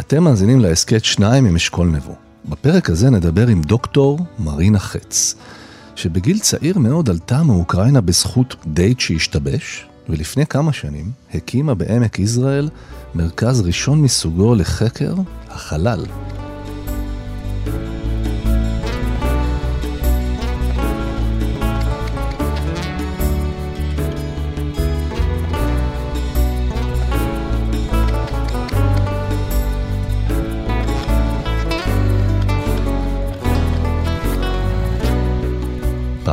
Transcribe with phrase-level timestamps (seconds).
[0.00, 2.14] אתם מאזינים להסכת שניים עם אשכול נבו.
[2.48, 5.34] בפרק הזה נדבר עם דוקטור מרינה חץ,
[5.96, 12.68] שבגיל צעיר מאוד עלתה מאוקראינה בזכות דייט שהשתבש, ולפני כמה שנים הקימה בעמק יזרעאל
[13.14, 15.14] מרכז ראשון מסוגו לחקר
[15.50, 16.04] החלל.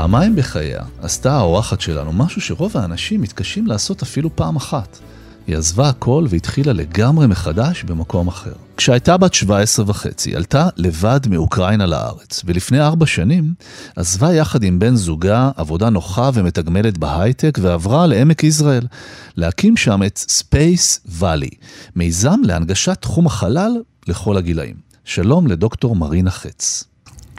[0.01, 4.99] פעמיים בחייה עשתה האורחת שלנו משהו שרוב האנשים מתקשים לעשות אפילו פעם אחת.
[5.47, 8.53] היא עזבה הכל והתחילה לגמרי מחדש במקום אחר.
[8.77, 13.53] כשהייתה בת 17 וחצי, עלתה לבד מאוקראינה לארץ, ולפני ארבע שנים
[13.95, 18.87] עזבה יחד עם בן זוגה עבודה נוחה ומתגמלת בהייטק ועברה לעמק יזרעאל,
[19.35, 21.55] להקים שם את Space Valley,
[21.95, 23.71] מיזם להנגשת תחום החלל
[24.07, 24.75] לכל הגילאים.
[25.05, 26.83] שלום לדוקטור מרינה חץ.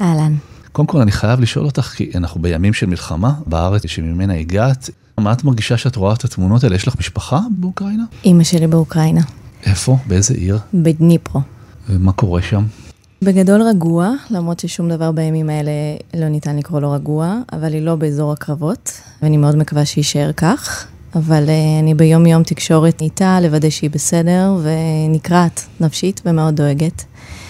[0.00, 0.52] אהלן.
[0.73, 5.33] קודם כל אני חייב לשאול אותך, כי אנחנו בימים של מלחמה בארץ שממנה הגעת, מה
[5.33, 6.77] את מרגישה שאת רואה את התמונות האלה?
[6.77, 8.05] יש לך משפחה באוקראינה?
[8.25, 9.20] אימא שלי באוקראינה.
[9.67, 9.97] איפה?
[10.06, 10.59] באיזה עיר?
[10.75, 11.41] בדניפרו.
[11.89, 12.65] ומה קורה שם?
[13.23, 15.70] בגדול רגוע, למרות ששום דבר בימים האלה
[16.15, 20.87] לא ניתן לקרוא לו רגוע, אבל היא לא באזור הקרבות, ואני מאוד מקווה שיישאר כך.
[21.15, 27.05] אבל uh, אני ביום יום תקשורת איתה, לוודא שהיא בסדר, ונקרעת נפשית ומאוד דואגת.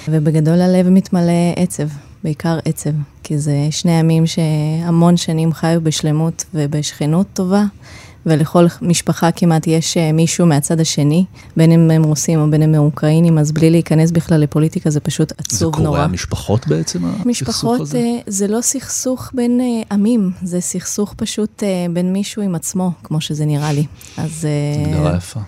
[0.09, 1.89] ובגדול הלב מתמלא עצב.
[2.25, 2.91] בעיקר עצב,
[3.23, 7.65] כי זה שני ימים שהמון שנים חיו בשלמות ובשכנות טובה,
[8.27, 11.25] ולכל משפחה כמעט יש אה, מישהו מהצד השני,
[11.57, 15.01] בין אם הם רוסים או בין אם הם אוקראינים, אז בלי להיכנס בכלל לפוליטיקה זה
[15.01, 15.83] פשוט עצוב נורא.
[15.83, 17.83] זה קורה המשפחות בעצם, הסכסוך הזה?
[17.83, 21.63] משפחות, אה, זה לא סכסוך בין אה, עמים, זה סכסוך פשוט
[21.93, 23.85] בין מישהו עם עצמו, כמו שזה נראה לי.
[24.17, 24.47] אז...
[24.87, 25.41] הגדרה יפה.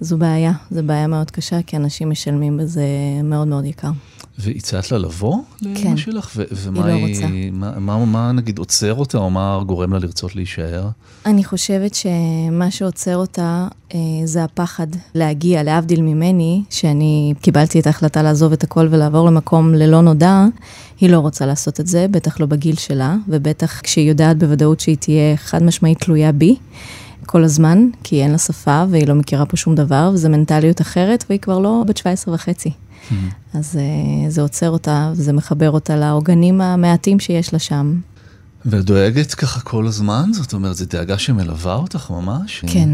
[0.00, 2.84] זו בעיה, זו בעיה מאוד קשה, כי אנשים משלמים בזה
[3.24, 3.90] מאוד מאוד יקר.
[4.38, 5.38] והצעת לה לבוא
[5.74, 5.96] כן.
[5.96, 6.30] שלך?
[6.36, 7.26] ו- ומה היא לא רוצה.
[7.52, 10.88] מה, מה, מה נגיד עוצר אותה, או מה גורם לה לרצות להישאר?
[11.26, 18.22] אני חושבת שמה שעוצר אותה אה, זה הפחד להגיע, להבדיל ממני, שאני קיבלתי את ההחלטה
[18.22, 20.44] לעזוב את הכל ולעבור למקום ללא נודע,
[21.00, 24.96] היא לא רוצה לעשות את זה, בטח לא בגיל שלה, ובטח כשהיא יודעת בוודאות שהיא
[24.96, 26.56] תהיה חד משמעית תלויה בי.
[27.26, 31.24] כל הזמן, כי אין לה שפה והיא לא מכירה פה שום דבר, וזו מנטליות אחרת,
[31.28, 32.70] והיא כבר לא בת 17 וחצי.
[33.10, 33.58] Mm-hmm.
[33.58, 38.00] אז uh, זה עוצר אותה, וזה מחבר אותה לעוגנים המעטים שיש לה שם.
[38.66, 40.30] ודואגת ככה כל הזמן?
[40.32, 42.64] זאת אומרת, זו דאגה שמלווה אותך ממש?
[42.66, 42.88] כן.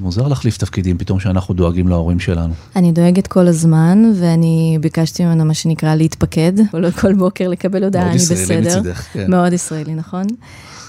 [0.00, 2.54] מוזר להחליף תפקידים פתאום שאנחנו דואגים להורים שלנו.
[2.76, 6.52] אני דואגת כל הזמן, ואני ביקשתי ממנו מה שנקרא להתפקד,
[7.00, 8.36] כל בוקר לקבל הודעה, אני בסדר.
[8.36, 9.30] מאוד ישראלי מצידך, כן.
[9.30, 10.26] מאוד ישראלי, נכון?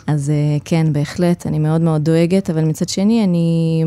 [0.07, 3.83] אז אה, כן, בהחלט, אני מאוד מאוד דואגת, אבל מצד שני, אני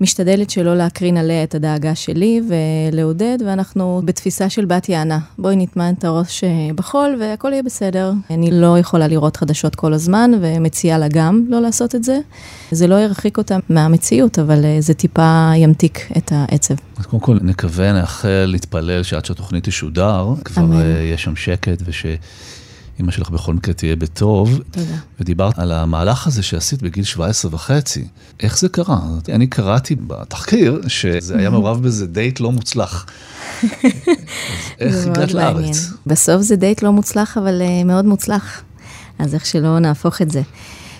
[0.00, 5.18] משתדלת שלא להקרין עליה את הדאגה שלי ולעודד, ואנחנו בתפיסה של בת יענה.
[5.38, 8.12] בואי נטמע את הראש אה, בחול והכל יהיה בסדר.
[8.30, 12.18] אני לא יכולה לראות חדשות כל הזמן, ומציעה לה גם לא לעשות את זה.
[12.70, 16.74] זה לא ירחיק אותה מהמציאות, אבל אה, זה טיפה ימתיק את העצב.
[16.96, 20.74] אז קודם כל נקווה, נאחל, נתפלל שעד שהתוכנית תשודר, כבר.
[20.74, 22.06] יהיה שם שקט וש...
[23.00, 24.60] אמא שלך בכל מקרה תהיה בטוב.
[24.70, 24.96] תודה.
[25.20, 28.04] ודיברת על המהלך הזה שעשית בגיל 17 וחצי.
[28.40, 29.00] איך זה קרה?
[29.28, 33.06] אני קראתי בתחקיר שזה היה מעורב בזה דייט לא מוצלח.
[34.80, 35.90] איך הגעת לארץ?
[36.06, 38.62] בסוף זה דייט לא מוצלח, אבל uh, מאוד מוצלח.
[39.18, 40.42] אז איך שלא נהפוך את זה.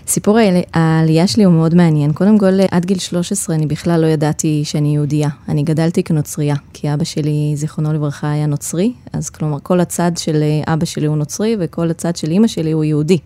[0.07, 0.39] סיפור
[0.75, 2.13] העלייה שלי הוא מאוד מעניין.
[2.13, 5.29] קודם כל, עד גיל 13 אני בכלל לא ידעתי שאני יהודייה.
[5.49, 10.43] אני גדלתי כנוצרייה, כי אבא שלי, זיכרונו לברכה, היה נוצרי, אז כלומר, כל הצד של
[10.67, 13.19] אבא שלי הוא נוצרי, וכל הצד של אימא שלי הוא יהודי.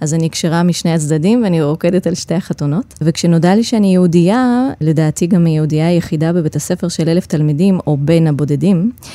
[0.00, 2.94] אז אני קשרה משני הצדדים, ואני רוקדת על שתי החתונות.
[3.00, 8.26] וכשנודע לי שאני יהודייה, לדעתי גם היהודייה היחידה בבית הספר של אלף תלמידים, או בין
[8.26, 9.08] הבודדים, אה,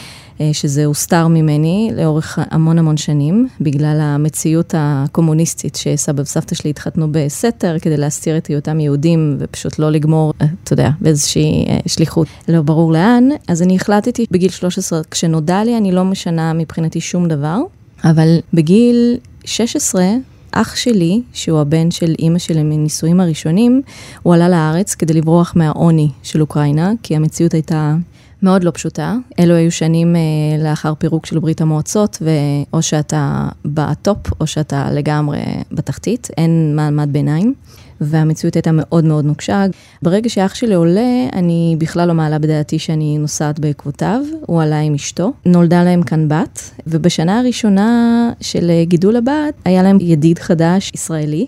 [0.53, 7.79] שזה הוסתר ממני לאורך המון המון שנים, בגלל המציאות הקומוניסטית שסבא וסבתא שלי התחתנו בסתר
[7.79, 12.61] כדי להסתיר את היותם יהודים ופשוט לא לגמור, אה, אתה יודע, באיזושהי אה, שליחות לא
[12.61, 13.29] ברור לאן.
[13.47, 17.57] אז אני החלטתי בגיל 13, כשנודע לי אני לא משנה מבחינתי שום דבר,
[18.03, 20.03] אבל בגיל 16,
[20.51, 23.81] אח שלי, שהוא הבן של אימא שלי מנישואים הראשונים,
[24.23, 27.95] הוא עלה לארץ כדי לברוח מהעוני של אוקראינה, כי המציאות הייתה
[28.43, 29.15] מאוד לא פשוטה.
[29.39, 30.21] אלו היו שנים אה,
[30.63, 35.39] לאחר פירוק של ברית המועצות, ואו שאתה בטופ, או שאתה לגמרי
[35.71, 37.53] בתחתית, אין מעמד ביניים.
[38.01, 39.65] והמציאות הייתה מאוד מאוד נוקשה.
[40.01, 44.93] ברגע שאח שלי עולה, אני בכלל לא מעלה בדעתי שאני נוסעת בעקבותיו, הוא עלה עם
[44.93, 45.33] אשתו.
[45.45, 51.47] נולדה להם כאן בת, ובשנה הראשונה של גידול הבת, היה להם ידיד חדש, ישראלי.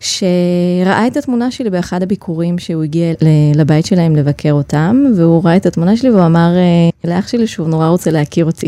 [0.00, 3.12] שראה את התמונה שלי באחד הביקורים שהוא הגיע
[3.54, 7.68] לבית שלהם לבקר אותם, והוא ראה את התמונה שלי והוא אמר אה, לאח שלי שהוא
[7.68, 8.66] נורא רוצה להכיר אותי.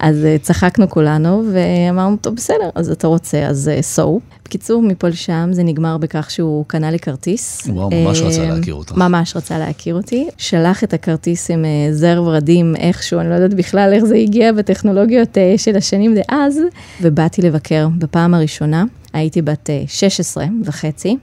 [0.00, 4.00] אז אה, צחקנו כולנו ואמרנו, טוב בסדר, אז אתה רוצה, אז so.
[4.00, 4.12] אה,
[4.44, 7.66] בקיצור, מפה לשם זה נגמר בכך שהוא קנה לי כרטיס.
[7.68, 8.92] וואו, ממש רצה להכיר אותך.
[8.96, 10.28] ממש רצה להכיר אותי.
[10.38, 15.38] שלח את הכרטיס עם זר ורדים איכשהו, אני לא יודעת בכלל איך זה הגיע בטכנולוגיות
[15.56, 16.60] של השנים דאז,
[17.02, 18.84] ובאתי לבקר בפעם הראשונה.
[19.12, 21.16] הייתי בת 16 אה, וחצי,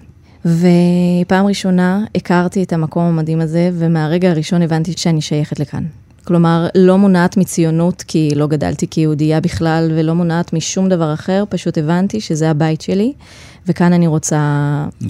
[0.46, 5.84] ופעם ראשונה הכרתי את המקום המדהים הזה, ומהרגע הראשון הבנתי שאני שייכת לכאן.
[6.24, 11.78] כלומר, לא מונעת מציונות, כי לא גדלתי כיהודייה בכלל, ולא מונעת משום דבר אחר, פשוט
[11.78, 13.14] הבנתי שזה הבית שלי,
[13.68, 14.40] וכאן אני רוצה...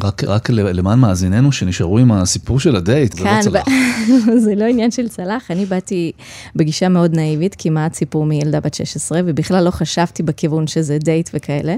[0.04, 3.68] רק, רק למען מאזיננו שנשארו עם הסיפור של הדייט, זה לא צלח.
[3.68, 3.72] ב...
[4.46, 6.12] זה לא עניין של צלח, אני באתי
[6.56, 11.76] בגישה מאוד נאיבית, כמעט סיפור מילדה בת 16, ובכלל לא חשבתי בכיוון שזה דייט וכאלה.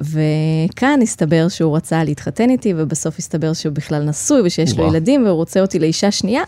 [0.00, 4.86] וכאן הסתבר שהוא רצה להתחתן איתי, ובסוף הסתבר שהוא בכלל נשוי ושיש וואו.
[4.86, 6.42] לו ילדים, והוא רוצה אותי לאישה שנייה.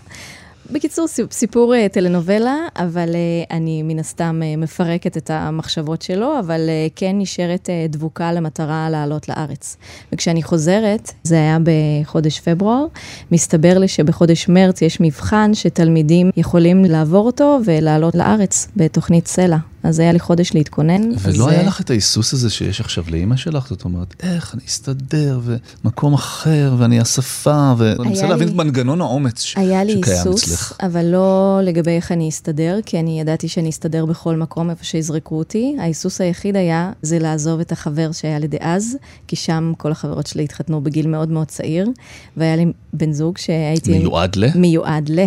[0.70, 6.60] בקיצור, סיפור uh, טלנובלה, אבל uh, אני מן הסתם uh, מפרקת את המחשבות שלו, אבל
[6.96, 9.76] כן נשארת דבוקה למטרה לעלות לארץ.
[10.12, 12.86] וכשאני חוזרת, זה היה בחודש פברואר,
[13.32, 19.71] מסתבר לי שבחודש מרץ יש מבחן שתלמידים יכולים לעבור אותו ולעלות לארץ בתוכנית סלע.
[19.82, 21.02] אז היה לי חודש להתכונן.
[21.18, 23.68] ולא היה לך את ההיסוס הזה שיש עכשיו לאימא שלך?
[23.68, 25.40] זאת אומרת, איך אני אסתדר,
[25.84, 29.72] ומקום אחר, ואני השפה, ואני מנסה להבין את מנגנון האומץ שקיים אצלך.
[29.72, 34.36] היה לי היסוס, אבל לא לגבי איך אני אסתדר, כי אני ידעתי שאני אסתדר בכל
[34.36, 35.76] מקום איפה שיזרקו אותי.
[35.80, 38.96] ההיסוס היחיד היה, זה לעזוב את החבר שהיה לי דאז,
[39.26, 41.88] כי שם כל החברות שלי התחתנו בגיל מאוד מאוד צעיר,
[42.36, 43.98] והיה לי בן זוג שהייתי...
[43.98, 44.46] מיועד ל?
[44.54, 45.26] מיועד ל.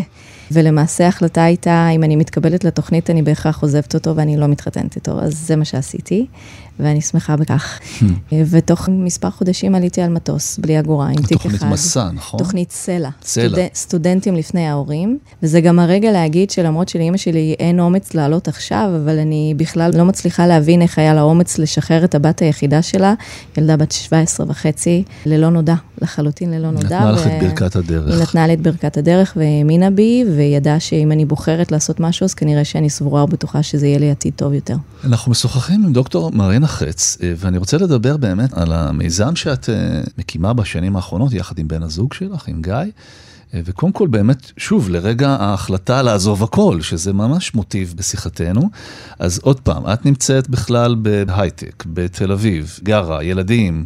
[0.52, 5.20] ולמעשה ההחלטה הייתה, אם אני מתקבלת לתוכנית, אני בהכרח עוזבת אותו ואני לא מתחתנת איתו,
[5.22, 6.26] אז זה מה שעשיתי.
[6.80, 7.80] ואני שמחה בכך.
[8.00, 8.04] Hmm.
[8.50, 11.50] ותוך מספר חודשים עליתי על מטוס, בלי אגורה, עם תיק אחד.
[11.52, 12.38] תוכנית מסע, נכון?
[12.40, 13.10] תוכנית סלע.
[13.24, 13.48] סלע.
[13.48, 13.60] סטוד...
[13.76, 19.20] סטודנטים לפני ההורים, וזה גם הרגע להגיד שלמרות שלאימא שלי אין אומץ לעלות עכשיו, אבל
[19.20, 23.14] אני בכלל לא מצליחה להבין איך היה לה אומץ לשחרר את הבת היחידה שלה,
[23.58, 27.00] ילדה בת 17 וחצי, ללא נודע, לחלוטין ללא נודע.
[27.00, 28.14] נתנה לך את ברכת הדרך.
[28.14, 32.34] היא נתנה לי את ברכת הדרך והאמינה בי, וידעה שאם אני בוחרת לעשות משהו, אז
[32.34, 34.76] כנראה שאני סבורה ובטוחה שזה יהיה לי עתיד טוב יותר.
[35.04, 40.02] אנחנו משוחחים עם דוקטור מרינה החץ, אה, ואני רוצה לדבר באמת על המיזם שאת אה,
[40.18, 42.74] מקימה בשנים האחרונות, יחד עם בן הזוג שלך, עם גיא.
[43.54, 48.70] אה, וקודם כל באמת, שוב, לרגע ההחלטה לעזוב הכל, שזה ממש מוטיב בשיחתנו.
[49.20, 53.86] אז עוד פעם, את נמצאת בכלל בהייטק, בתל אביב, גרה, ילדים,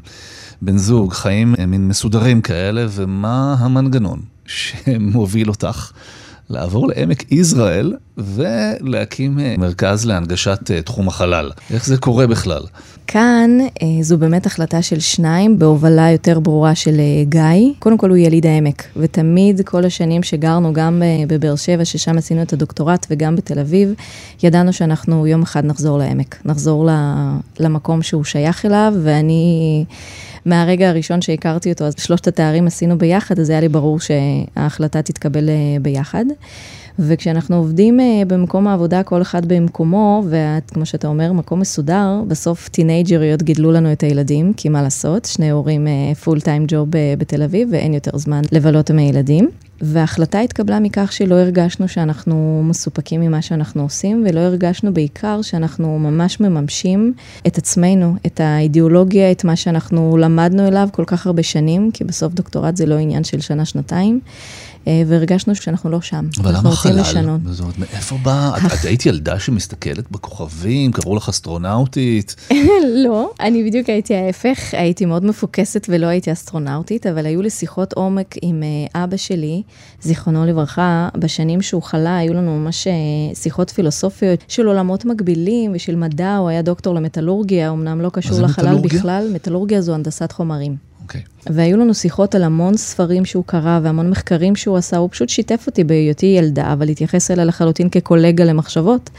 [0.61, 5.91] בן זוג, חיים מין מסודרים כאלה, ומה המנגנון שמוביל אותך
[6.49, 11.51] לעבור לעמק יזרעאל ולהקים אה, מרכז להנגשת אה, תחום החלל.
[11.73, 12.61] איך זה קורה בכלל?
[13.07, 17.73] כאן אה, זו באמת החלטה של שניים, בהובלה יותר ברורה של גיא.
[17.79, 22.53] קודם כל הוא יליד העמק, ותמיד כל השנים שגרנו גם בבאר שבע, ששם עשינו את
[22.53, 23.93] הדוקטורט, וגם בתל אביב,
[24.43, 26.89] ידענו שאנחנו יום אחד נחזור לעמק, נחזור
[27.59, 29.85] למקום שהוא שייך אליו, ואני...
[30.45, 35.49] מהרגע הראשון שהכרתי אותו, אז שלושת התארים עשינו ביחד, אז היה לי ברור שההחלטה תתקבל
[35.81, 36.25] ביחד.
[36.99, 43.43] וכשאנחנו עובדים uh, במקום העבודה, כל אחד במקומו, וכמו שאתה אומר, מקום מסודר, בסוף טינג'ריות
[43.43, 45.87] גידלו לנו את הילדים, כי מה לעשות, שני הורים
[46.23, 49.49] פול טיים ג'וב בתל אביב, ואין יותר זמן לבלות עם הילדים.
[49.81, 56.39] וההחלטה התקבלה מכך שלא הרגשנו שאנחנו מסופקים ממה שאנחנו עושים, ולא הרגשנו בעיקר שאנחנו ממש
[56.39, 57.13] מממשים
[57.47, 62.33] את עצמנו, את האידיאולוגיה, את מה שאנחנו למדנו אליו כל כך הרבה שנים, כי בסוף
[62.33, 64.19] דוקטורט זה לא עניין של שנה-שנתיים.
[64.87, 66.27] אה, והרגשנו שאנחנו לא שם.
[66.41, 67.03] אבל למה חלל?
[67.45, 68.51] זאת אומרת, מאיפה בא?
[68.57, 72.35] את, את היית ילדה שמסתכלת בכוכבים, קראו לך אסטרונאוטית?
[73.05, 77.93] לא, אני בדיוק הייתי ההפך, הייתי מאוד מפוקסת ולא הייתי אסטרונאוטית, אבל היו לי שיחות
[77.93, 79.63] עומק עם אה, אבא שלי,
[80.01, 82.93] זיכרונו לברכה, בשנים שהוא חלה, היו לנו ממש אה,
[83.35, 88.77] שיחות פילוסופיות של עולמות מקבילים ושל מדע, הוא היה דוקטור למטאלורגיה, אמנם לא קשור לחלל
[88.77, 90.75] בכלל, מטאלורגיה זו הנדסת חומרים.
[91.01, 91.21] אוקיי.
[91.21, 91.38] Okay.
[91.47, 95.63] והיו לנו שיחות על המון ספרים שהוא קרא והמון מחקרים שהוא עשה, הוא פשוט שיתף
[95.67, 99.09] אותי בהיותי ילדה, אבל התייחס אליה לחלוטין כקולגה למחשבות.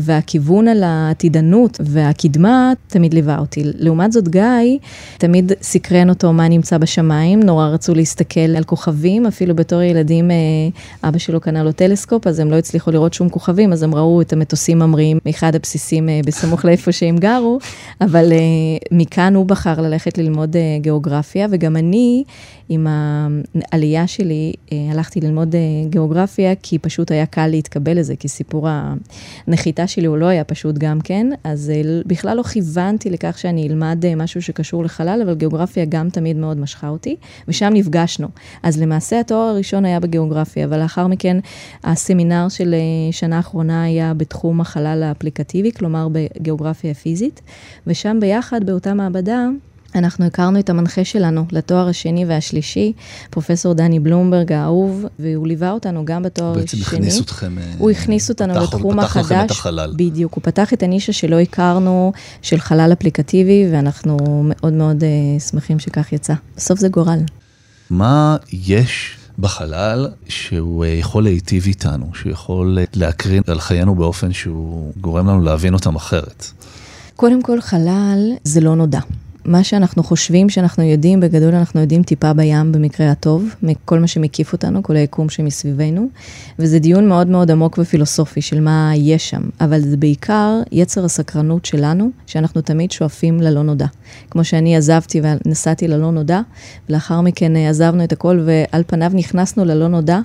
[0.00, 3.62] והכיוון על העתידנות והקדמה תמיד ליווה אותי.
[3.64, 4.78] לעומת זאת, גיא,
[5.18, 10.36] תמיד סקרן אותו מה נמצא בשמיים, נורא רצו להסתכל על כוכבים, אפילו בתור ילדים, אה,
[11.08, 14.20] אבא שלו קנה לו טלסקופ, אז הם לא הצליחו לראות שום כוכבים, אז הם ראו
[14.20, 17.58] את המטוסים ממריאים מאחד הבסיסים אה, בסמוך לאיפה שהם גרו,
[18.00, 18.38] אבל אה,
[18.92, 22.24] מכאן הוא בחר ללכת ללמוד גיאוגרפיה, וגם אני,
[22.68, 22.86] עם
[23.54, 24.52] העלייה שלי,
[24.92, 25.54] הלכתי ללמוד
[25.88, 28.68] גיאוגרפיה, כי פשוט היה קל להתקבל לזה, כי סיפור
[29.46, 31.72] הנחיתה שלי הוא לא היה פשוט גם כן, אז
[32.06, 36.88] בכלל לא כיוונתי לכך שאני אלמד משהו שקשור לחלל, אבל גיאוגרפיה גם תמיד מאוד משכה
[36.88, 37.16] אותי,
[37.48, 38.28] ושם נפגשנו.
[38.62, 41.36] אז למעשה התואר הראשון היה בגיאוגרפיה, אבל לאחר מכן
[41.84, 42.74] הסמינר של
[43.10, 47.40] שנה האחרונה היה בתחום החלל האפליקטיבי, כלומר בגיאוגרפיה פיזית,
[47.86, 49.48] ושם ביחד, באותה מעבדה,
[49.94, 52.92] אנחנו הכרנו את המנחה שלנו לתואר השני והשלישי,
[53.30, 56.60] פרופסור דני בלומברג האהוב, והוא ליווה אותנו גם בתואר השני.
[56.62, 57.56] בעצם הכניס אתכם...
[57.78, 59.24] הוא הכניס אותנו פתח, בתחום החדש.
[59.24, 59.94] פתח לכם את החלל.
[59.96, 65.78] בדיוק, הוא פתח את הנישה שלא הכרנו, של חלל אפליקטיבי, ואנחנו מאוד מאוד uh, שמחים
[65.78, 66.34] שכך יצא.
[66.56, 67.18] בסוף זה גורל.
[67.90, 74.92] מה יש בחלל שהוא uh, יכול להיטיב איתנו, שהוא יכול להקרין על חיינו באופן שהוא
[75.00, 76.46] גורם לנו להבין אותם אחרת?
[77.16, 79.00] קודם כל, חלל זה לא נודע.
[79.44, 84.52] מה שאנחנו חושבים שאנחנו יודעים, בגדול אנחנו יודעים טיפה בים במקרה הטוב, מכל מה שמקיף
[84.52, 86.08] אותנו, כל היקום שמסביבנו,
[86.58, 91.64] וזה דיון מאוד מאוד עמוק ופילוסופי של מה יש שם, אבל זה בעיקר יצר הסקרנות
[91.64, 93.86] שלנו, שאנחנו תמיד שואפים ללא נודע.
[94.30, 96.40] כמו שאני עזבתי ונסעתי ללא נודע,
[96.88, 100.20] ולאחר מכן עזבנו את הכל ועל פניו נכנסנו ללא נודע,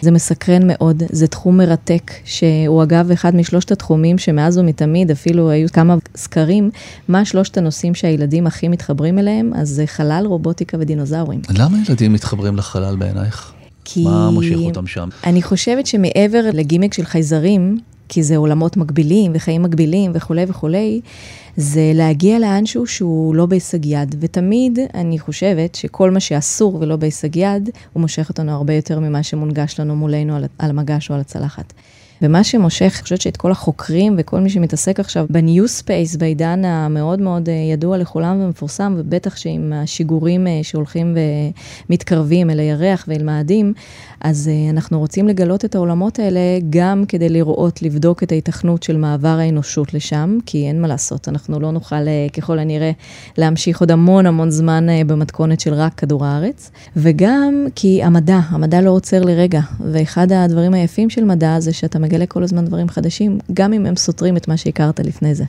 [0.00, 5.68] זה מסקרן מאוד, זה תחום מרתק, שהוא אגב אחד משלושת התחומים שמאז ומתמיד, אפילו היו
[5.72, 6.70] כמה סקרים,
[7.08, 11.40] מה שלושת הנושאים שהילדים הכי מתחברים אליהם, אז זה חלל, רובוטיקה ודינוזאורים.
[11.58, 13.52] למה ילדים מתחברים לחלל בעינייך?
[13.84, 14.04] כי...
[14.04, 15.08] מה מושך אותם שם?
[15.24, 21.00] אני חושבת שמעבר לגימיק של חייזרים, כי זה עולמות מקבילים וחיים מקבילים וכולי וכולי,
[21.56, 24.14] זה להגיע לאנשהו שהוא לא בהישג יד.
[24.20, 29.22] ותמיד אני חושבת שכל מה שאסור ולא בהישג יד, הוא מושך אותנו הרבה יותר ממה
[29.22, 31.72] שמונגש לנו מולנו על, על המגש או על הצלחת.
[32.22, 36.64] ומה שמושך, אני חושבת שאת כל החוקרים וכל מי שמתעסק עכשיו ב new space, בעידן
[36.64, 41.16] המאוד מאוד אה, ידוע לכולם ומפורסם, ובטח שעם השיגורים אה, שהולכים
[41.88, 43.72] ומתקרבים אל הירח ואל מאדים,
[44.20, 48.96] אז אה, אנחנו רוצים לגלות את העולמות האלה גם כדי לראות, לבדוק את ההיתכנות של
[48.96, 51.96] מעבר האנושות לשם, כי אין מה לעשות, אנחנו לא נוכל
[52.36, 52.90] ככל הנראה
[53.38, 58.90] להמשיך עוד המון המון זמן במתכונת של רק כדור הארץ, וגם כי המדע, המדע לא
[58.90, 59.60] עוצר לרגע,
[59.92, 63.96] ואחד הדברים היפים של מדע זה שאתה מגלה כל הזמן דברים חדשים, גם אם הם
[63.96, 65.44] סותרים את מה שהכרת לפני זה.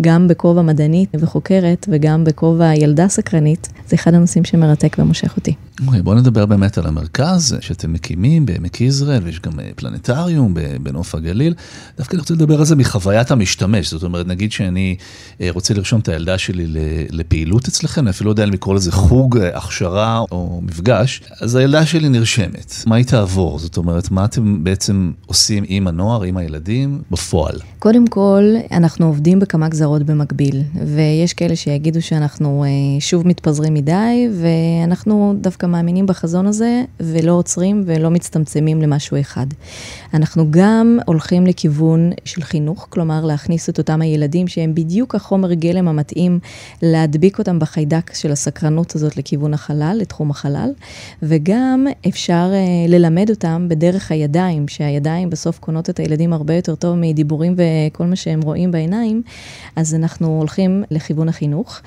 [0.00, 5.54] גם בכובע מדענית וחוקרת וגם בכובע ילדה סקרנית, זה אחד הנושאים שמרתק ומושך אותי.
[5.86, 11.14] אוקיי, בואו נדבר באמת על המרכז שאתם מקימים בעמק יזרעאל, ויש גם אה, פלנטריום בנוף
[11.14, 11.54] הגליל.
[11.98, 14.96] דווקא אני רוצה לדבר על זה מחוויית המשתמש, זאת אומרת, נגיד שאני
[15.40, 16.66] אה, רוצה לרשום את הילדה שלי
[17.10, 21.56] לפעילות אצלכם, אני אפילו לא יודע אם לקרוא לזה חוג, אה, הכשרה או מפגש, אז
[21.56, 22.74] הילדה שלי נרשמת.
[22.86, 23.58] מה היא תעבור?
[23.58, 27.54] זאת אומרת, מה אתם בעצם עושים עם הנוער, עם הילדים, בפועל?
[27.78, 28.42] קודם כל,
[28.72, 32.64] אנחנו עובדים בכמה גזרות במקביל, ויש כאלה שיגידו שאנחנו
[32.98, 39.46] שוב מתפזרים מדי, ואנחנו דווקא מאמינים בחזון הזה, ולא עוצרים ולא מצטמצמים למשהו אחד.
[40.14, 45.88] אנחנו גם הולכים לכיוון של חינוך, כלומר להכניס את אותם הילדים שהם בדיוק החומר גלם
[45.88, 46.38] המתאים
[46.82, 50.70] להדביק אותם בחיידק של הסקרנות הזאת לכיוון החלל, לתחום החלל,
[51.22, 56.96] וגם אפשר uh, ללמד אותם בדרך הידיים, שהידיים בסוף קונות את הילדים הרבה יותר טוב
[56.96, 59.22] מדיבורים וכל מה שהם רואים בעיניים,
[59.76, 61.80] אז אנחנו הולכים לכיוון החינוך.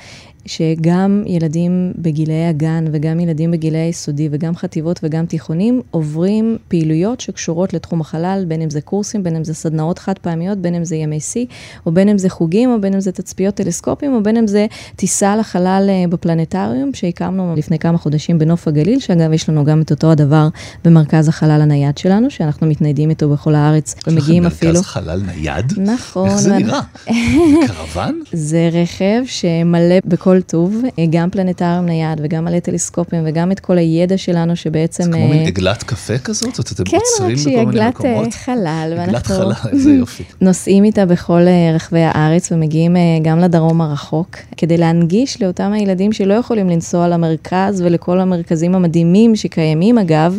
[0.46, 7.74] שגם ילדים בגילאי הגן וגם ילדים בגילאי היסודי וגם חטיבות וגם תיכונים עוברים פעילויות שקשורות
[7.74, 10.96] לתחום החלל, בין אם זה קורסים, בין אם זה סדנאות חד פעמיות, בין אם זה
[10.96, 11.46] ימי שיא,
[11.86, 14.66] או בין אם זה חוגים, או בין אם זה תצפיות טלסקופים, או בין אם זה
[14.96, 19.92] טיסה לחלל אה, בפלנטריום, שהקמנו לפני כמה חודשים בנוף הגליל, שאגב יש לנו גם את
[19.92, 20.48] אותו הדבר
[20.86, 24.72] במרכז החלל הנייד שלנו, שאנחנו מתניידים איתו בכל הארץ, ומגיעים אפילו...
[24.72, 25.74] יש לכם מרכז חלל נייד?
[25.78, 26.30] נכון.
[26.30, 26.82] איך זה נראה?
[27.68, 28.22] קרוון?
[28.34, 30.33] זה רכב שמלא בכל...
[30.34, 35.04] הכל טוב, אה, גם פלנטריום נייד וגם מלא טלסקופים וגם את כל הידע שלנו שבעצם...
[35.04, 36.60] זה כמו מין אה, עגלת קפה כזאת?
[36.60, 38.96] אתם כן, רק שהיא עגלת אה, חלל.
[39.00, 39.52] עגלת חלל,
[40.00, 40.24] יופי.
[40.42, 41.42] נוסעים איתה בכל
[41.76, 48.20] רחבי הארץ ומגיעים גם לדרום הרחוק, כדי להנגיש לאותם הילדים שלא יכולים לנסוע למרכז ולכל
[48.20, 50.38] המרכזים המדהימים שקיימים אגב,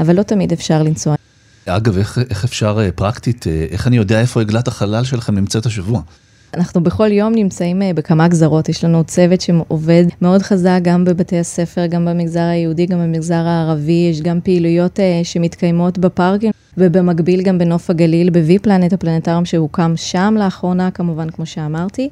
[0.00, 1.14] אבל לא תמיד אפשר לנסוע.
[1.66, 6.00] אגב, איך, איך אפשר פרקטית, איך אני יודע איפה עגלת החלל שלכם נמצאת השבוע?
[6.54, 11.38] אנחנו בכל יום נמצאים אה, בכמה גזרות, יש לנו צוות שעובד מאוד חזק גם בבתי
[11.38, 16.50] הספר, גם במגזר היהודי, גם במגזר הערבי, יש גם פעילויות אה, שמתקיימות בפארקים.
[16.78, 22.08] ובמקביל גם בנוף הגליל, ב-V פלנט, הפלנטריום שהוקם שם לאחרונה, כמובן, כמו שאמרתי.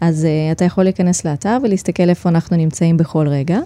[0.00, 3.58] אז uh, אתה יכול להיכנס לאתר ולהסתכל איפה אנחנו נמצאים בכל רגע.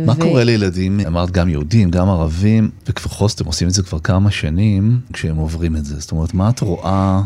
[0.00, 0.20] מה ו...
[0.20, 5.00] קורה לילדים, אמרת גם יהודים, גם ערבים, וכפחות אתם עושים את זה כבר כמה שנים,
[5.12, 6.00] כשהם עוברים את זה?
[6.00, 7.22] זאת אומרת, מה את רואה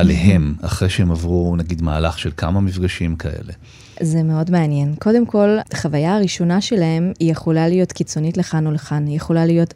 [0.00, 3.52] עליהם, אחרי שהם עברו, נגיד, מהלך של כמה מפגשים כאלה?
[4.00, 4.94] זה מאוד מעניין.
[4.98, 9.06] קודם כל, החוויה הראשונה שלהם, היא יכולה להיות קיצונית לכאן או לכאן.
[9.06, 9.74] היא יכולה להיות,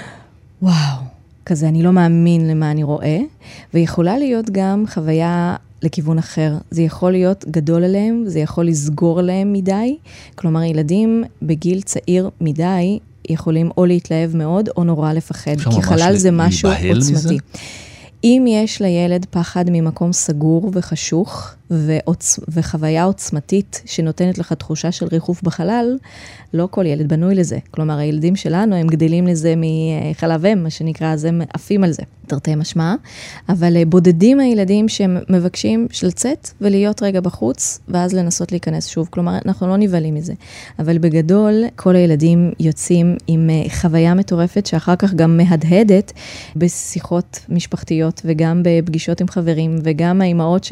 [0.62, 0.98] וואו,
[1.46, 3.18] כזה, אני לא מאמין למה אני רואה,
[3.74, 6.54] ויכולה להיות גם חוויה לכיוון אחר.
[6.70, 9.96] זה יכול להיות גדול עליהם, זה יכול לסגור עליהם מדי.
[10.34, 16.30] כלומר, ילדים בגיל צעיר מדי יכולים או להתלהב מאוד, או נורא לפחד, כי חלל זה
[16.30, 17.12] משהו עוצמתי.
[17.12, 17.34] מזה?
[18.24, 22.40] אם יש לילד פחד ממקום סגור וחשוך ועוצ...
[22.48, 25.96] וחוויה עוצמתית שנותנת לך תחושה של ריחוף בחלל,
[26.54, 27.58] לא כל ילד בנוי לזה.
[27.70, 32.02] כלומר, הילדים שלנו, הם גדלים לזה מחלב אם, מה שנקרא, אז הם עפים על זה,
[32.26, 32.94] תרתי משמע.
[33.48, 39.08] אבל אה, בודדים הילדים שהם מבקשים לצאת ולהיות רגע בחוץ, ואז לנסות להיכנס שוב.
[39.10, 40.34] כלומר, אנחנו לא נבהלים מזה.
[40.78, 46.12] אבל בגדול, כל הילדים יוצאים עם אה, חוויה מטורפת, שאחר כך גם מהדהדת
[46.56, 50.64] בשיחות משפחתיות, וגם בפגישות עם חברים, וגם האימהות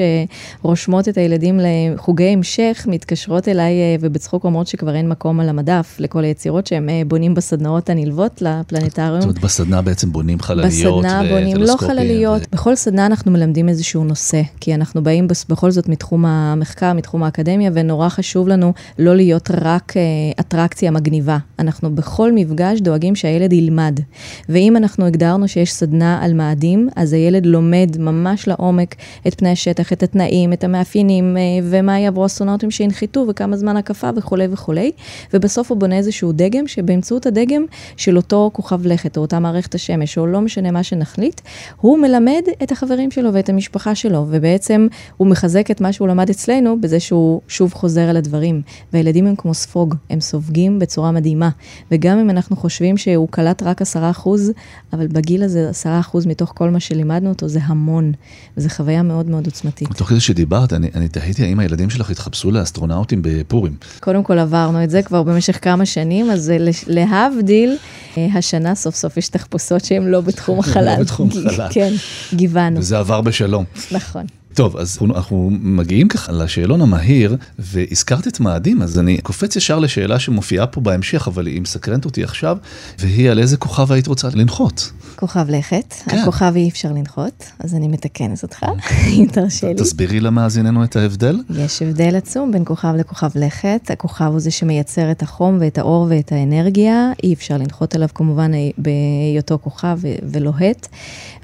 [0.85, 5.49] שרושמות את הילדים לחוגי המשך, מתקשרות אליי אה, ובצחוק אומרות שכבר אין מקום על.
[5.55, 9.21] המדף לכל היצירות שהם אה, בונים בסדנאות הנלוות לפלנטריום.
[9.21, 12.43] זאת אומרת, בסדנה בעצם בונים חלליות בסדנה בונים לא חלליות.
[12.43, 12.45] ו...
[12.53, 17.71] בכל סדנה אנחנו מלמדים איזשהו נושא, כי אנחנו באים בכל זאת מתחום המחקר, מתחום האקדמיה,
[17.75, 20.03] ונורא חשוב לנו לא להיות רק אה,
[20.41, 21.39] אטרקציה מגניבה.
[21.59, 24.01] אנחנו בכל מפגש דואגים שהילד ילמד.
[24.49, 28.95] ואם אנחנו הגדרנו שיש סדנה על מאדים, אז הילד לומד ממש לעומק
[29.27, 34.11] את פני השטח, את התנאים, את המאפיינים, אה, ומה יעברו אסטרונאוטים שינחתו, וכמה זמן הקפה
[34.17, 34.93] וכולי וכולי.
[35.35, 37.65] ובסוף בסוף הוא בונה איזשהו דגם, שבאמצעות הדגם
[37.97, 41.41] של אותו כוכב לכת, או אותה מערכת השמש, או לא משנה מה שנחליט,
[41.77, 46.31] הוא מלמד את החברים שלו ואת המשפחה שלו, ובעצם הוא מחזק את מה שהוא למד
[46.31, 48.63] אצלנו, בזה שהוא שוב חוזר על הדברים.
[48.93, 51.51] והילדים הם כמו ספוג, הם סופגים בצורה מדהימה.
[51.91, 54.53] וגם אם אנחנו חושבים שהוא קלט רק עשרה אחוז,
[54.93, 58.13] אבל בגיל הזה עשרה אחוז מתוך כל מה שלימדנו אותו זה המון,
[58.57, 59.89] וזו חוויה מאוד מאוד עוצמתית.
[59.97, 63.77] תוך כדי שדיברת, אני, אני תהיתי האם הילדים שלך התחפשו לאסטרונאוטים בפורים.
[64.01, 66.53] קודם כל עברנו את זה כבר במשך כמה שנים, אז
[66.87, 67.77] להבדיל,
[68.19, 70.95] אה, השנה סוף סוף יש תחפושות שהן לא בתחום החלל.
[70.97, 71.69] לא בתחום החלל.
[71.71, 71.93] כן,
[72.35, 72.79] גיוונו.
[72.81, 73.65] וזה עבר בשלום.
[73.93, 74.25] נכון.
[74.55, 80.19] טוב, אז אנחנו מגיעים ככה לשאלון המהיר, והזכרת את מאדים, אז אני קופץ ישר לשאלה
[80.19, 82.59] שמופיעה פה בהמשך, אבל היא מסקרנת אותי עכשיו,
[82.99, 84.93] והיא על איזה כוכב היית רוצה לנחות.
[85.17, 86.19] כוכב לכת, כן.
[86.19, 88.67] הכוכב אי אפשר לנחות, אז אני מתקנת אותך,
[89.17, 89.75] אם תרשה לי.
[89.75, 91.41] תסבירי למאזיננו את ההבדל.
[91.51, 96.07] יש הבדל עצום בין כוכב לכוכב לכת, הכוכב הוא זה שמייצר את החום ואת האור
[96.11, 100.87] ואת האנרגיה, אי אפשר לנחות עליו כמובן בהיותו כוכב ולוהט,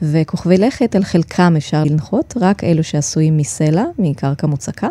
[0.03, 2.95] וכוכבי לכת על חלקם אפשר לנחות, רק אלו ש...
[3.01, 4.89] שעשויים מסלע, מקרקע מוצקה,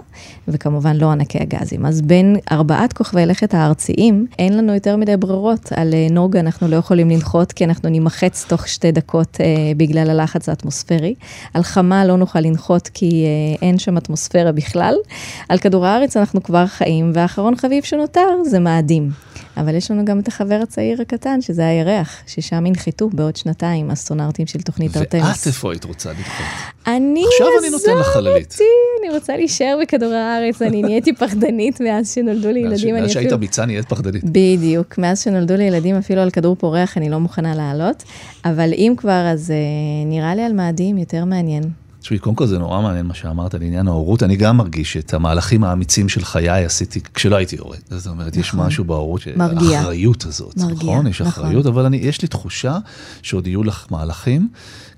[0.47, 1.85] וכמובן לא ענקי הגזים.
[1.85, 5.71] אז בין ארבעת כוכבי לכת הארציים, אין לנו יותר מדי ברירות.
[5.75, 9.45] על אה, נוגה אנחנו לא יכולים לנחות, כי אנחנו נימחץ תוך שתי דקות אה,
[9.77, 11.15] בגלל הלחץ האטמוספרי.
[11.53, 14.95] על חמה לא נוכל לנחות, כי אה, אין שם אטמוספירה בכלל.
[15.49, 19.09] על כדור הארץ אנחנו כבר חיים, והאחרון חביב שנותר זה מאדים.
[19.59, 24.47] אבל יש לנו גם את החבר הצעיר הקטן, שזה הירח, ששם ינחתו בעוד שנתיים אסטרונאוטים
[24.47, 25.39] של תוכנית ארטמס.
[25.39, 26.45] ואת איפה היית רוצה לנחות?
[26.87, 28.57] אני, עכשיו אני נותן לך חללית.
[29.01, 32.95] אני רוצה להישאר בכדור הארץ, אני נהייתי פחדנית מאז שנולדו לי ילדים.
[32.95, 34.23] מאז שהיית אמיצה נהיית פחדנית.
[34.23, 38.03] בדיוק, מאז שנולדו לי ילדים, אפילו על כדור פורח אני לא מוכנה לעלות,
[38.45, 41.63] אבל אם כבר, אז uh, נראה לי על מאדים יותר מעניין.
[42.01, 45.13] תשמעי, קודם כל זה נורא מעניין מה שאמרת על עניין ההורות, אני גם מרגיש את
[45.13, 47.77] המהלכים האמיצים של חיי עשיתי כשלא הייתי הורה.
[47.89, 48.39] זאת אומרת, נכון.
[48.39, 49.21] יש משהו בהורות.
[49.77, 51.07] האחריות הזאת, מרגיע, נכון?
[51.07, 51.43] יש נכון.
[51.43, 52.77] אחריות, אבל אני, יש לי תחושה
[53.21, 54.49] שעוד יהיו לך מהלכים,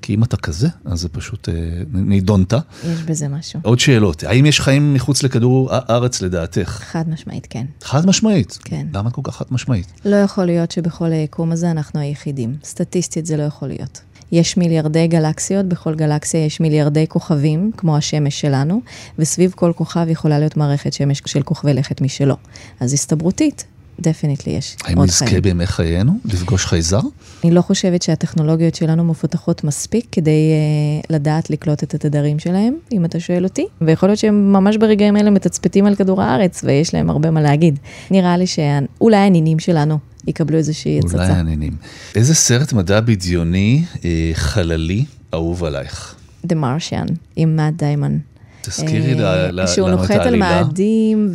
[0.02, 1.54] כי אם אתה כזה, אז זה פשוט אה,
[1.94, 2.54] נידונת.
[2.54, 3.60] יש בזה משהו.
[3.64, 6.80] עוד שאלות, האם יש חיים מחוץ לכדור הארץ לדעתך?
[6.84, 7.66] חד משמעית, כן.
[7.82, 8.60] חד משמעית?
[8.64, 8.88] כן.
[8.94, 9.92] למה כל כך חד משמעית?
[10.06, 12.56] לא יכול להיות שבכל היקום הזה אנחנו היחידים.
[12.64, 14.02] סטטיסטית זה לא יכול להיות.
[14.32, 18.82] יש מיליארדי גלקסיות, בכל גלקסיה יש מיליארדי כוכבים, כמו השמש שלנו,
[19.20, 22.36] וסביב כל כוכב יכולה להיות מערכת שמש של כוכבי לכת משלו.
[22.80, 23.66] אז הסתברותית,
[24.02, 24.98] definitely יש עוד חיים.
[24.98, 27.00] האם נזכה בימי חיינו לפגוש חייזר?
[27.44, 33.06] אני לא חושבת שהטכנולוגיות שלנו מפותחות מספיק כדי אה, לדעת לקלוט את התדרים שלהם, אם
[33.06, 33.66] אתה שואל אותי.
[33.82, 37.80] ויכול להיות שהם ממש ברגעים אלה מתצפתים על כדור הארץ, ויש להם הרבה מה להגיד.
[38.12, 41.18] נראה לי שאולי הנינים שלנו יקבלו איזושהי הצצה.
[41.18, 41.74] אולי הנינים.
[42.16, 46.16] איזה סרט מדע בדיוני, אה, חללי, אהוב עלייך?
[46.48, 48.18] The Martian, עם מאט דיימון.
[48.62, 49.68] תזכירי את העלילה.
[49.68, 51.32] שהוא נוחת על מאדים,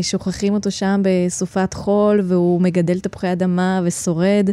[0.00, 4.50] ושוכחים אותו שם בסופת חול, והוא מגדל תפוחי אדמה ושורד,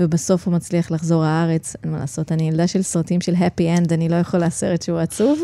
[0.00, 1.76] ובסוף הוא מצליח לחזור לארץ.
[1.84, 4.98] אין מה לעשות, אני ילדה של סרטים של happy end, אני לא יכולה סרט שהוא
[4.98, 5.40] עצוב.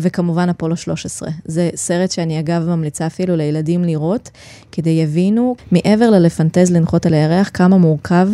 [0.00, 1.28] וכמובן, אפולו 13.
[1.44, 4.30] זה סרט שאני אגב ממליצה אפילו לילדים לראות,
[4.72, 8.28] כדי יבינו, מעבר ללפנטז לנחות על הירח, כמה מורכב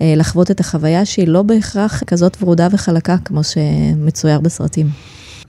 [0.00, 4.86] לחוות את החוויה שהיא לא בהכרח כזאת ורודה וחלקה, כמו שמצויר בסרטים.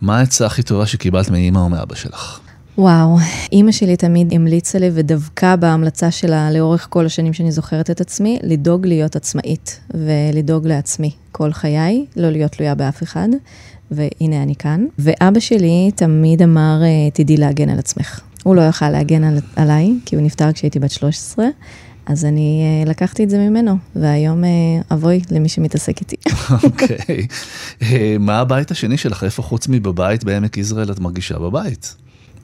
[0.02, 2.40] מה העצה הכי טובה שקיבלת מאימא או מאבא שלך?
[2.78, 3.18] וואו,
[3.52, 8.40] אימא שלי תמיד המליצה לי ודבקה בהמלצה שלה לאורך כל השנים שאני זוכרת את עצמי,
[8.44, 13.28] לדאוג להיות עצמאית ולדאוג לעצמי כל חיי, לא להיות תלויה באף אחד,
[13.92, 14.86] והנה אני כאן.
[15.00, 16.82] ואבא שלי תמיד אמר,
[17.14, 18.22] תדעי להגן על עצמך.
[18.44, 21.46] הוא לא יכל להגן על, עליי, כי הוא נפטר כשהייתי בת 13,
[22.10, 24.48] אז אני uh, לקחתי את זה ממנו, והיום uh,
[24.94, 26.16] אבוי למי שמתעסק איתי.
[26.64, 26.98] אוקיי.
[26.98, 27.84] okay.
[27.84, 27.86] uh,
[28.20, 29.24] מה הבית השני שלך?
[29.24, 31.96] איפה חוץ מבבית בעמק יזרעאל את מרגישה בבית?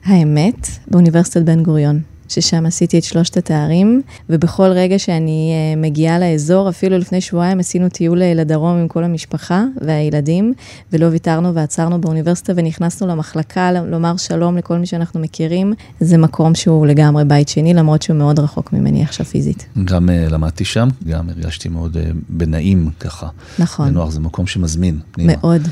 [0.04, 2.00] האמת, באוניברסיטת בן גוריון.
[2.28, 7.88] ששם עשיתי את שלושת התארים, ובכל רגע שאני uh, מגיעה לאזור, אפילו לפני שבועיים עשינו
[7.88, 10.52] טיול לדרום עם כל המשפחה והילדים,
[10.92, 15.72] ולא ויתרנו ועצרנו באוניברסיטה ונכנסנו למחלקה לומר שלום לכל מי שאנחנו מכירים.
[16.00, 19.66] זה מקום שהוא לגמרי בית שני, למרות שהוא מאוד רחוק ממני עכשיו פיזית.
[19.84, 23.28] גם uh, למדתי שם, גם הרגשתי מאוד uh, בנעים ככה.
[23.58, 23.90] נכון.
[23.90, 24.98] בנוח, זה מקום שמזמין.
[25.12, 25.32] פנימה.
[25.42, 25.62] מאוד.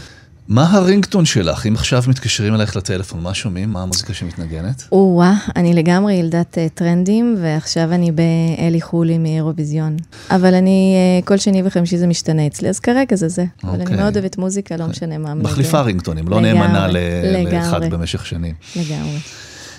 [0.49, 1.67] מה הרינגטון שלך?
[1.67, 3.73] אם עכשיו מתקשרים אלייך לטלפון, מה שומעים?
[3.73, 4.85] מה המוזיקה שמתנגנת?
[4.93, 9.97] או-אה, אני לגמרי ילדת uh, טרנדים, ועכשיו אני באלי חולי מאירוויזיון.
[10.31, 13.45] אבל אני, uh, כל שני וחמישי זה משתנה אצלי, אז כרגע זה זה.
[13.65, 13.97] אבל אני אוקיי.
[13.97, 15.35] מאוד אוהבת מוזיקה, לא משנה מה.
[15.35, 18.55] מחליפה רינגטונים, לא נאמנה לאחד במשך שנים.
[18.77, 19.19] לגמרי.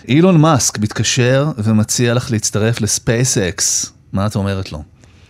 [0.08, 3.92] אילון מאסק מתקשר ומציע לך להצטרף לספייס-אקס.
[4.14, 4.84] מה את אומרת לו?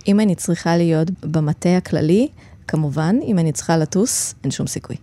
[0.08, 2.28] אם אני צריכה להיות במטה הכללי,
[2.68, 4.96] כמובן, אם אני צריכה לטוס, אין שום סיכוי.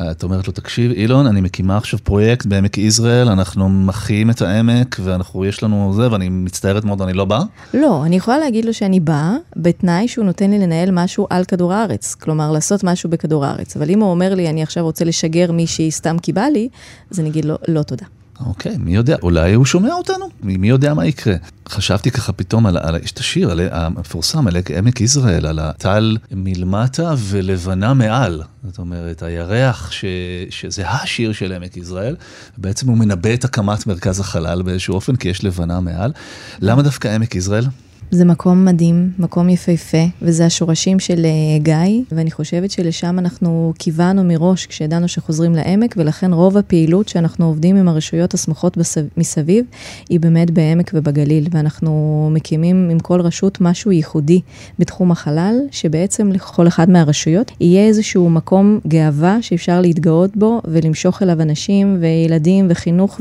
[0.00, 4.96] את אומרת לו, תקשיב, אילון, אני מקימה עכשיו פרויקט בעמק יזרעאל, אנחנו מחיים את העמק,
[5.00, 7.42] ואנחנו, יש לנו זה, ואני מצטערת מאוד, אני לא באה?
[7.74, 11.72] לא, אני יכולה להגיד לו שאני באה, בתנאי שהוא נותן לי לנהל משהו על כדור
[11.72, 12.14] הארץ.
[12.14, 13.76] כלומר, לעשות משהו בכדור הארץ.
[13.76, 16.68] אבל אם הוא אומר לי, אני עכשיו רוצה לשגר מישהי סתם כי בא לי,
[17.10, 18.06] אז אני אגיד לו, לא תודה.
[18.40, 21.34] אוקיי, מי יודע, אולי הוא שומע אותנו, מי יודע מה יקרה.
[21.68, 26.16] חשבתי ככה פתאום על, על יש את השיר על, המפורסם על עמק יזרעאל, על הטל
[26.30, 28.42] מלמטה ולבנה מעל.
[28.66, 30.04] זאת אומרת, הירח, ש,
[30.50, 32.16] שזה השיר של עמק יזרעאל,
[32.58, 36.12] בעצם הוא מנבא את הקמת מרכז החלל באיזשהו אופן, כי יש לבנה מעל.
[36.60, 37.64] למה דווקא עמק יזרעאל?
[38.10, 41.26] זה מקום מדהים, מקום יפהפה, וזה השורשים של
[41.58, 41.74] גיא,
[42.12, 47.88] ואני חושבת שלשם אנחנו כיוונו מראש כשידענו שחוזרים לעמק, ולכן רוב הפעילות שאנחנו עובדים עם
[47.88, 48.78] הרשויות הסמוכות
[49.16, 49.64] מסביב,
[50.08, 54.40] היא באמת בעמק ובגליל, ואנחנו מקימים עם כל רשות משהו ייחודי
[54.78, 61.42] בתחום החלל, שבעצם לכל אחד מהרשויות יהיה איזשהו מקום גאווה שאפשר להתגאות בו, ולמשוך אליו
[61.42, 63.20] אנשים וילדים וחינוך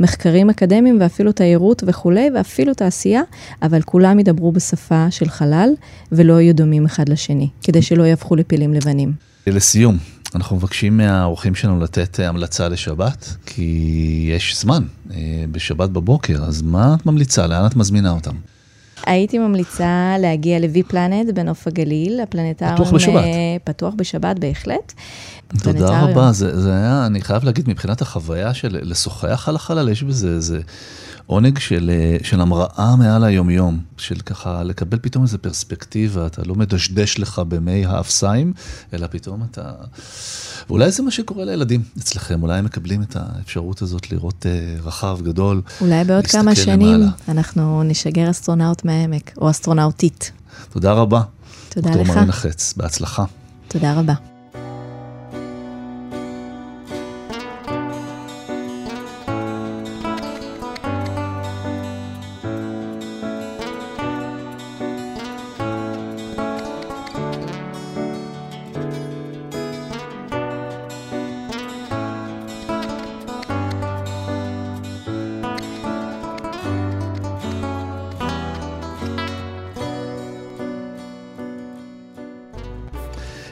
[0.00, 3.22] ומחקרים אקדמיים, ואפילו תיירות וכולי, ואפילו תעשייה,
[3.62, 5.70] אבל כולם כולם ידברו בשפה של חלל
[6.12, 9.12] ולא יהיו דומים אחד לשני, כדי שלא יהפכו לפילים לבנים.
[9.46, 9.98] לסיום,
[10.34, 16.96] אנחנו מבקשים מהאורחים שלנו לתת המלצה לשבת, כי יש זמן אה, בשבת בבוקר, אז מה
[17.00, 17.46] את ממליצה?
[17.46, 18.34] לאן את מזמינה אותם?
[19.06, 22.74] הייתי ממליצה להגיע לוי פלנט בנוף הגליל, הפלנטריום.
[22.74, 23.24] פתוח בשבת.
[23.64, 24.92] פתוח בשבת, בהחלט.
[25.62, 30.02] תודה רבה, זה, זה היה, אני חייב להגיד, מבחינת החוויה של לשוחח על החלל, יש
[30.02, 30.60] בזה איזה
[31.30, 31.90] עונג של,
[32.22, 37.86] של המראה מעל היומיום, של ככה לקבל פתאום איזה פרספקטיבה, אתה לא מדשדש לך במי
[37.86, 38.52] האפסיים,
[38.92, 39.72] אלא פתאום אתה...
[40.68, 45.18] ואולי זה מה שקורה לילדים אצלכם, אולי הם מקבלים את האפשרות הזאת לראות uh, רחב,
[45.22, 47.10] גדול, אולי בעוד כמה שנים למעלה.
[47.28, 50.32] אנחנו נשגר אסטרונאוט מהעמק, או אסטרונאוטית.
[50.72, 51.22] תודה רבה.
[51.68, 51.96] תודה לך.
[51.96, 53.24] דוקטור מרינה חץ, בהצלחה.
[53.68, 54.14] תודה רבה.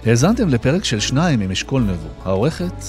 [0.06, 2.84] האזנתם לפרק של שניים עם אשכול נבו, העורכת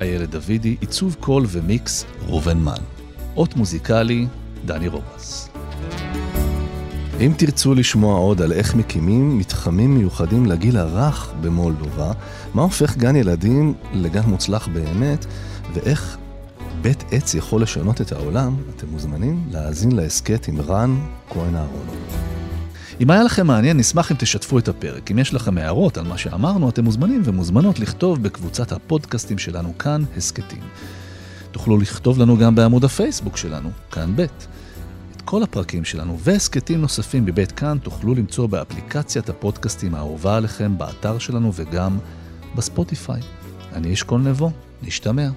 [0.00, 2.82] איילת דוידי, עיצוב קול ומיקס ראובן מן.
[3.36, 4.26] אות מוזיקלי,
[4.64, 5.48] דני רובס.
[7.20, 12.12] אם תרצו לשמוע עוד על איך מקימים מתחמים מיוחדים לגיל הרך במולדובה,
[12.54, 15.26] מה הופך גן ילדים לגן מוצלח באמת,
[15.74, 16.16] ואיך
[16.82, 20.98] בית עץ יכול לשנות את העולם, אתם מוזמנים להאזין להסכת עם רן
[21.30, 22.19] כהן אהרונוב.
[23.00, 25.10] אם היה לכם מעניין, נשמח אם תשתפו את הפרק.
[25.10, 30.02] אם יש לכם הערות על מה שאמרנו, אתם מוזמנים ומוזמנות לכתוב בקבוצת הפודקאסטים שלנו כאן,
[30.16, 30.62] הסכתים.
[31.50, 34.20] תוכלו לכתוב לנו גם בעמוד הפייסבוק שלנו, כאן ב'.
[35.16, 41.18] את כל הפרקים שלנו והסכתים נוספים מבית כאן תוכלו למצוא באפליקציית הפודקאסטים האהובה עליכם, באתר
[41.18, 41.98] שלנו וגם
[42.54, 43.20] בספוטיפיי.
[43.72, 44.50] אני אשכול נבו,
[44.82, 45.28] נשתמע.